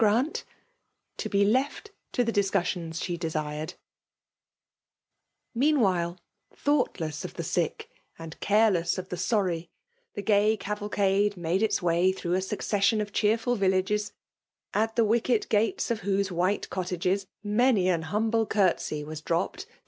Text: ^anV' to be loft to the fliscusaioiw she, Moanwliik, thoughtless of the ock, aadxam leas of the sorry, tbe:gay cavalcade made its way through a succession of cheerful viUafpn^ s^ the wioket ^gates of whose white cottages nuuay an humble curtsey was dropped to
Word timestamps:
^anV' 0.01 0.43
to 1.17 1.29
be 1.29 1.45
loft 1.45 1.91
to 2.11 2.23
the 2.23 2.31
fliscusaioiw 2.31 2.99
she, 3.03 3.19
Moanwliik, 5.55 6.17
thoughtless 6.55 7.23
of 7.23 7.35
the 7.35 7.43
ock, 7.65 7.87
aadxam 8.17 8.73
leas 8.73 8.97
of 8.97 9.09
the 9.09 9.17
sorry, 9.17 9.69
tbe:gay 10.17 10.57
cavalcade 10.57 11.37
made 11.37 11.61
its 11.61 11.83
way 11.83 12.11
through 12.11 12.33
a 12.33 12.41
succession 12.41 12.99
of 12.99 13.13
cheerful 13.13 13.55
viUafpn^ 13.55 14.09
s^ 14.73 14.95
the 14.95 15.05
wioket 15.05 15.47
^gates 15.49 15.91
of 15.91 15.99
whose 15.99 16.31
white 16.31 16.67
cottages 16.71 17.27
nuuay 17.45 17.85
an 17.93 18.01
humble 18.01 18.47
curtsey 18.47 19.03
was 19.03 19.21
dropped 19.21 19.67
to 19.67 19.67